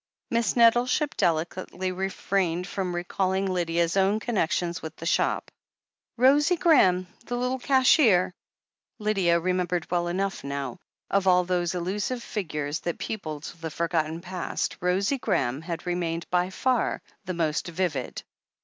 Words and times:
Miss 0.31 0.55
Nettleship 0.55 1.15
delicately 1.15 1.91
refrained 1.91 2.65
from 2.65 2.95
recalling 2.95 3.45
Lydia's 3.45 3.95
own 3.95 4.19
connection 4.19 4.73
with 4.81 4.95
the 4.95 5.05
shop. 5.05 5.51
Rosie 6.17 6.55
Graham, 6.55 7.05
the 7.27 7.37
little 7.37 7.59
cashier! 7.59 8.33
Lydia 8.97 9.39
remembered 9.39 9.85
well 9.91 10.07
enough 10.07 10.43
now. 10.43 10.79
Of 11.11 11.27
all 11.27 11.43
those 11.43 11.75
elusive 11.75 12.23
figures 12.23 12.79
that 12.79 12.97
peopled 12.97 13.43
the 13.61 13.69
forgotten 13.69 14.21
past, 14.21 14.75
Rosie 14.81 15.19
Graham 15.19 15.61
had 15.61 15.85
remained 15.85 16.27
by 16.31 16.49
far 16.49 17.03
the 17.25 17.35
most 17.35 17.67
vivid. 17.67 18.23